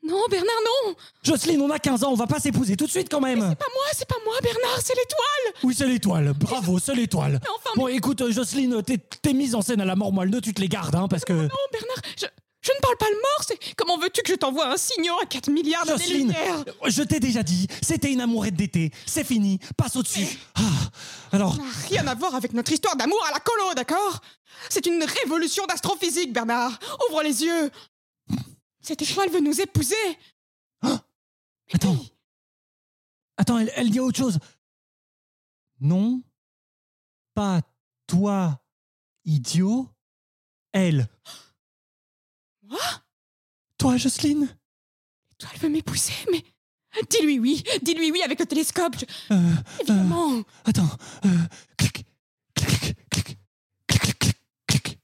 [0.04, 0.96] Non, Bernard, non.
[1.24, 3.46] Jocelyne, on a 15 ans, on va pas s'épouser tout de suite quand même Pas
[3.46, 5.62] moi, c'est pas moi, Bernard, c'est l'étoile.
[5.64, 6.34] Oui, c'est l'étoile.
[6.34, 7.40] Bravo, c'est l'étoile.
[7.42, 10.30] Mais enfin, Bon, écoute, euh, Jocelyne, t'es t'es mise en scène à la mort moelle
[10.30, 11.34] de, tu te les gardes, hein, parce que...
[11.34, 12.26] non, Bernard, je,
[12.66, 13.54] je ne parle pas le morse.
[13.78, 17.68] Comment veux-tu que je t'envoie un signal à 4 milliards d'années-lumière je t'ai déjà dit,
[17.82, 20.26] c'était une amourette d'été, c'est fini, passe au-dessus.
[20.56, 20.62] Ah,
[21.32, 24.22] alors, Ça n'a rien à voir avec notre histoire d'amour à la colo, d'accord?
[24.70, 26.80] C'est une révolution d'astrophysique, Bernard.
[27.10, 27.72] Ouvre les yeux.
[28.82, 29.96] Cette étoile veut nous épouser.
[31.74, 31.98] attends.
[33.38, 34.40] Attends, elle, elle dit autre chose.
[35.82, 36.22] Non,
[37.34, 37.62] pas
[38.08, 38.60] toi,
[39.26, 39.90] idiot,
[40.72, 41.08] elle
[43.86, 44.48] toi, Jocelyne.
[45.30, 46.44] L'étoile veut m'épouser, mais.
[47.10, 48.96] Dis-lui oui Dis-lui oui avec le télescope.
[49.30, 49.36] Euh,
[49.82, 50.38] Évidemment.
[50.38, 50.90] Euh, attends
[51.26, 51.30] euh,
[51.78, 52.04] Clic
[52.56, 53.38] Clic Clic
[53.88, 55.00] Clic Clic Clic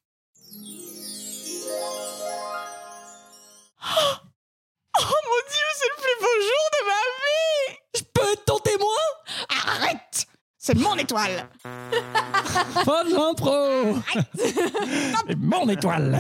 [3.84, 4.14] oh,
[5.00, 7.78] oh, mon dieu, c'est le plus beau jour de ma vie.
[7.98, 9.04] Je peux être ton témoin?
[9.50, 10.26] Arrête.
[10.58, 11.50] C'est mon étoile.
[11.64, 14.00] Pas de l'impro.
[15.28, 16.20] C'est mon étoile.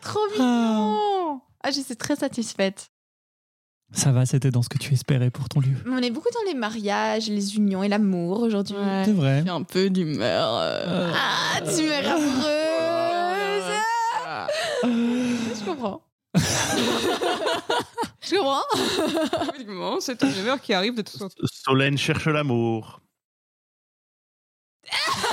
[0.00, 2.88] Trop mignon Ah, je suis très satisfaite.
[3.94, 5.82] Ça va, c'était dans ce que tu espérais pour ton livre.
[5.86, 8.74] On est beaucoup dans les mariages, les unions et l'amour aujourd'hui.
[9.04, 9.42] C'est vrai.
[9.44, 10.48] J'ai un peu d'humeur.
[10.56, 13.72] euh, Ah, tu m'es amoureuse
[14.26, 14.46] Ah.
[14.82, 16.02] Je comprends.
[18.22, 18.62] je comprends.
[19.42, 21.28] Effectivement, c'est une humeur qui arrive de toute façon.
[21.44, 23.00] Solène cherche l'amour.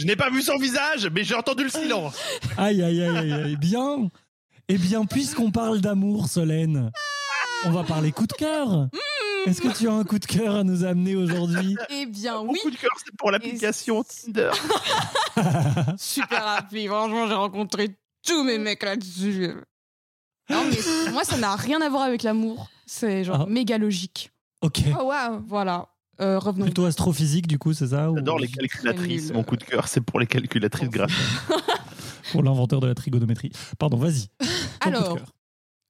[0.00, 2.14] Je n'ai pas vu son visage, mais j'ai entendu le silence.
[2.56, 3.56] Aïe, aïe, aïe, aïe, aïe.
[3.56, 4.08] Bien.
[4.68, 6.90] Eh bien, puisqu'on parle d'amour, Solène,
[7.66, 8.88] on va parler coup de cœur.
[9.46, 11.76] Est-ce que tu as un coup de cœur à nous amener aujourd'hui?
[11.90, 14.50] Eh bien, Mon oui, coup de cœur, c'est pour l'application Tinder.
[15.98, 16.88] super rapide.
[16.88, 17.90] Franchement, j'ai rencontré
[18.26, 19.52] tous mes mecs là-dessus.
[20.48, 22.68] Non, mais pour moi, ça n'a rien à voir avec l'amour.
[22.86, 23.46] C'est genre Ah.
[23.50, 24.30] méga logique.
[24.62, 24.80] Ok.
[24.98, 25.42] Oh waouh.
[25.46, 25.88] Voilà.
[26.20, 26.66] Euh, revenons.
[26.66, 29.32] Plutôt astrophysique, du coup, c'est ça ou J'adore les calculatrices.
[29.32, 31.16] Mon coup de cœur, c'est pour les calculatrices graphiques.
[32.32, 33.50] Pour l'inventeur de la trigonométrie.
[33.78, 34.28] Pardon, vas-y.
[34.80, 35.18] Alors,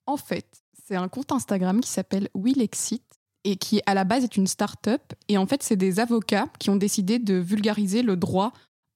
[0.07, 0.47] en fait,
[0.87, 3.05] c'est un compte Instagram qui s'appelle Willexit
[3.45, 5.03] et qui, à la base, est une start-up.
[5.29, 8.53] Et en fait, c'est des avocats qui ont décidé de vulgariser le droit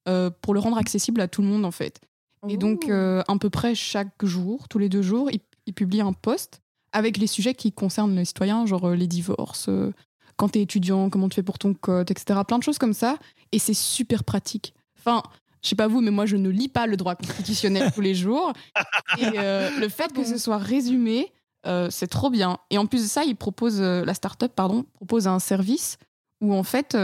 [0.07, 2.01] euh, pour le rendre accessible à tout le monde, en fait.
[2.47, 2.91] Et donc, Ouh.
[2.91, 6.61] euh, à peu près chaque jour, tous les deux jours, ils, ils publient un post
[6.93, 9.69] avec les sujets qui concernent les citoyens, genre euh, les divorces,
[10.37, 12.39] quand t'es étudiant, comment tu fais pour ton code, etc.
[12.47, 13.17] Plein de choses comme ça.
[13.51, 14.73] Et c'est super pratique.
[14.99, 15.23] Enfin,
[15.61, 18.15] je sais pas vous, mais moi, je ne lis pas le droit constitutionnel tous les
[18.15, 18.53] jours.
[19.19, 21.31] Et euh, le fait que ce soit résumé,
[21.65, 22.59] euh, c'est trop bien.
[22.69, 25.97] Et en plus de ça, ils proposent, euh, la start-up, pardon, propose un service
[26.41, 26.95] où en fait,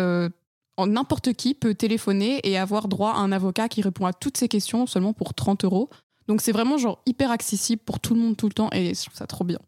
[0.78, 4.48] n'importe qui peut téléphoner et avoir droit à un avocat qui répond à toutes ces
[4.48, 5.90] questions seulement pour 30 euros.
[6.28, 9.02] Donc c'est vraiment genre hyper accessible pour tout le monde tout le temps et je
[9.02, 9.60] trouve ça trop bien.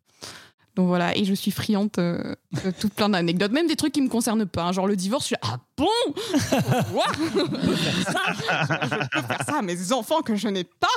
[0.75, 4.01] Donc voilà, et je suis friante euh, de tout plein d'anecdotes, même des trucs qui
[4.01, 4.71] me concernent pas, hein.
[4.71, 5.85] genre le divorce, je suis là, ah bon?
[6.91, 7.05] Quoi?
[7.15, 8.33] Je peux faire ça
[8.81, 10.87] Je peux faire ça à mes enfants que je n'ai pas.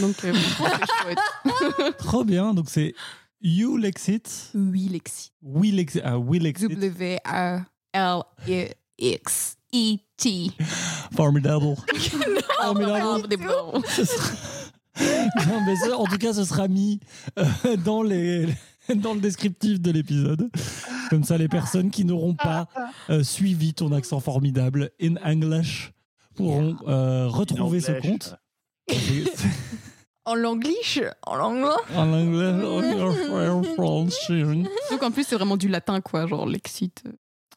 [0.00, 1.18] Donc euh, chouette.
[1.98, 2.52] Trop bien.
[2.52, 2.94] Donc, c'est
[3.40, 4.50] You Lexit.
[4.54, 5.30] Oui, Lexi.
[5.42, 6.02] We Lexit.
[6.04, 6.68] Ah, We Lexit.
[6.68, 7.64] W-A-L-E-X-E-T.
[11.16, 11.76] Formidable.
[12.60, 13.02] Formidable.
[13.02, 13.82] Formidable.
[15.48, 17.00] Non, mais ça, en tout cas, ce sera mis
[17.38, 18.46] euh, dans, les,
[18.94, 20.50] dans le descriptif de l'épisode.
[21.10, 22.68] Comme ça, les personnes qui n'auront pas
[23.10, 25.92] euh, suivi ton accent formidable in English
[26.34, 28.36] pourront euh, retrouver ce compte.
[30.24, 32.52] En langlish En langlais En anglais,
[33.78, 34.04] oh.
[34.90, 37.02] Donc en plus, c'est vraiment du latin, quoi, genre Lexit.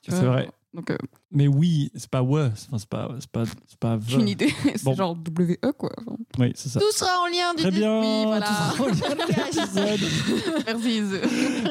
[0.02, 0.50] tu C'est vrai.
[0.74, 0.98] Donc, euh,
[1.32, 4.48] Mais oui, c'est pas ouais, c'est enfin, pas, c'est pas, c'est pas j'ai une idée.
[4.64, 4.94] c'est Bon.
[4.96, 5.92] genre WE, quoi.
[5.98, 6.80] Enfin, Oui, c'est ça.
[6.80, 8.00] Tout sera en lien du Très bien.
[8.00, 8.46] Oui, voilà.
[8.48, 10.10] tout sera en lien l'épisode.
[10.66, 10.98] Merci.
[10.98, 11.20] Ise.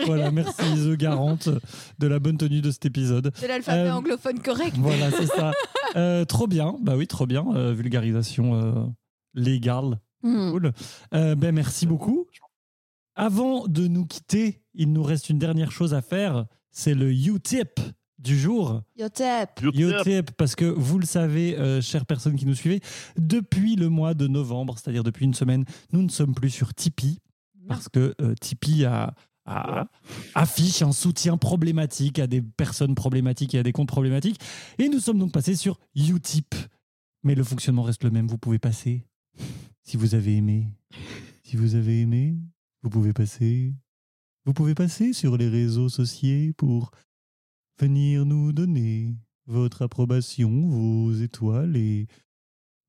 [0.06, 1.48] voilà, merci The Garante
[1.98, 3.32] de la bonne tenue de cet épisode.
[3.40, 4.76] de l'alphabet Euh, anglophone correct.
[4.78, 5.52] Voilà, c'est ça.
[5.96, 6.76] Euh, trop bien.
[6.82, 7.46] Bah oui, trop bien.
[7.54, 8.84] Euh, vulgarisation euh,
[9.34, 9.98] légale.
[10.22, 10.50] Hmm.
[10.52, 10.72] Cool.
[11.14, 12.26] Euh, ben, merci beaucoup.
[13.14, 16.44] Avant de nous quitter, il nous reste une dernière chose à faire.
[16.70, 17.80] C'est le U-tip
[18.20, 18.83] du jour.
[18.98, 19.61] Yotep.
[19.74, 22.80] Yotep, parce que vous le savez, euh, chères personnes qui nous suivez,
[23.18, 27.18] depuis le mois de novembre, c'est-à-dire depuis une semaine, nous ne sommes plus sur Tipeee,
[27.66, 29.14] parce que euh, Tipeee a,
[29.46, 29.88] a- Voilà.
[30.35, 34.38] affiche un soutien problématique à des personnes problématiques et à des comptes problématiques.
[34.78, 36.54] Et nous sommes donc passés sur Utip.
[37.22, 39.04] Mais le fonctionnement reste le même, vous pouvez passer.
[39.83, 40.68] Si vous avez aimé,
[41.42, 42.37] si vous avez aimé,
[42.83, 43.74] vous pouvez passer.
[44.46, 46.90] Vous pouvez passer sur les réseaux sociaux pour
[47.80, 49.16] venir nous donner
[49.46, 52.08] votre approbation, vos étoiles et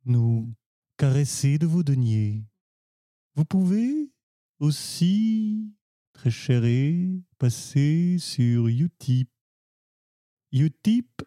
[0.03, 0.53] nous
[0.97, 2.43] caresser de vos deniers.
[3.35, 4.11] Vous pouvez
[4.59, 5.73] aussi,
[6.11, 9.29] très chéré, passer sur Utip.
[10.51, 11.21] Utip,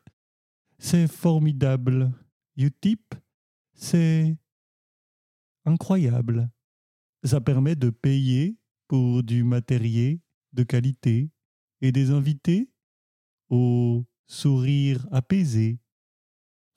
[0.79, 2.12] c'est formidable.
[2.59, 3.14] Utip,
[3.72, 4.37] c'est
[5.64, 6.50] incroyable.
[7.22, 10.18] Ça permet de payer pour du matériel
[10.53, 11.31] de qualité
[11.81, 12.74] et des invités
[13.51, 15.79] au sourire apaisé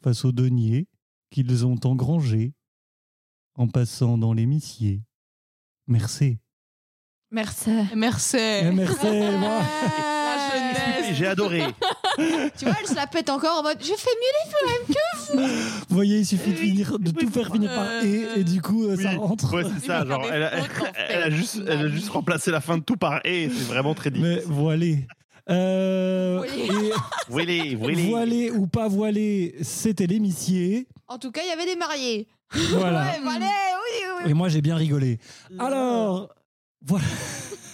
[0.03, 0.87] face aux deniers
[1.31, 2.53] qu'ils ont engrangés
[3.55, 5.01] en passant dans les missiers.
[5.87, 6.37] Merci.
[7.31, 7.71] Merci.
[7.95, 8.37] Merci.
[8.37, 9.61] Eh, merci, moi.
[11.13, 11.63] J'ai adoré.
[12.57, 14.09] tu vois, elle se la pète encore en mode Je fais
[15.35, 15.43] mieux
[15.89, 18.85] Vous voyez, il suffit de, finir, de tout faire finir par et, et du coup,
[18.85, 19.53] euh, ça rentre.
[19.53, 20.05] Ouais, c'est ça.
[20.05, 20.51] Genre, elle, a,
[21.09, 23.49] elle juste, elle a juste remplacé la fin de tout par et.
[23.49, 25.07] C'est vraiment très Mais difficile.
[25.49, 26.47] Euh, Oui.
[26.69, 26.91] et
[27.29, 28.03] Voilé, voilé.
[28.09, 30.87] voilé ou pas voilé, c'était l'émissier.
[31.07, 32.27] En tout cas, il y avait des mariés.
[32.71, 33.03] Voilà.
[33.11, 34.31] Ouais, voilà, oui, oui.
[34.31, 35.19] Et moi, j'ai bien rigolé.
[35.59, 36.29] Alors,
[36.81, 37.05] voilà.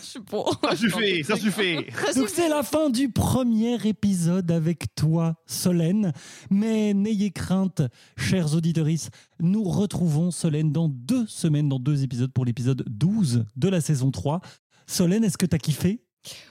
[0.02, 0.44] Je suis pas.
[0.70, 1.76] Ça suffit, ça suffit.
[2.16, 6.14] Donc c'est la fin du premier épisode avec toi, Solène.
[6.52, 7.82] Mais n'ayez crainte,
[8.18, 8.86] chers auditeurs,
[9.40, 14.12] nous retrouvons Solène dans deux semaines, dans deux épisodes pour l'épisode 12 de la saison
[14.12, 14.42] 3.
[14.86, 16.04] Solène, est-ce que t'as kiffé?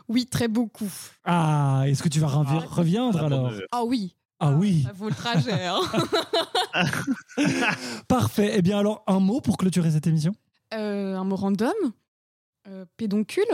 [0.08, 0.90] Oui, très beaucoup.
[1.24, 4.14] Ah, est-ce que tu vas revi- reviendre alors Ah oui.
[4.44, 5.66] Ah oui, Ça vaut le trajet.
[5.66, 5.80] hein.
[8.08, 8.52] parfait.
[8.56, 10.34] Eh bien alors, un mot pour clôturer cette émission?
[10.74, 11.72] Euh, un mot random?
[12.68, 13.44] Euh, pédoncule?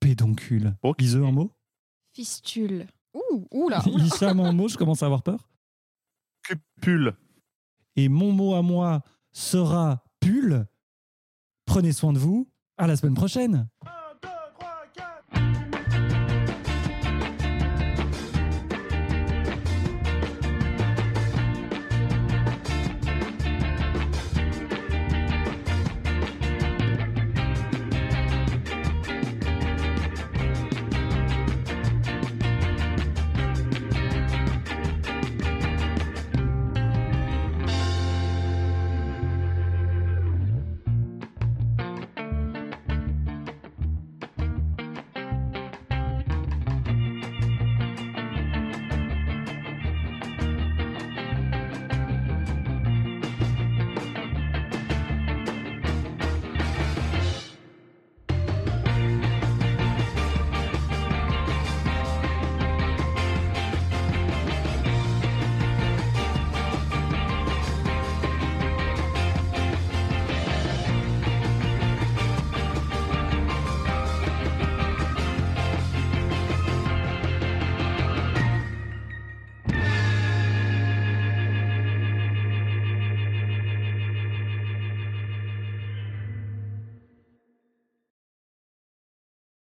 [0.00, 0.74] Pédoncule.
[0.82, 1.00] Ok.
[1.02, 1.50] Iseux, un mot?
[2.14, 2.86] Fistule.
[3.14, 3.82] Ouh, ouh là.
[3.86, 5.48] Hicham, un mot, je commence à avoir peur.
[6.44, 7.14] Cupule.
[7.96, 10.66] Et mon mot à moi sera pull.
[11.66, 12.48] Prenez soin de vous.
[12.78, 13.68] À la semaine prochaine.